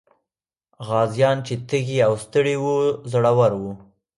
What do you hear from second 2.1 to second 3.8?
ستړي وو، زړور وو.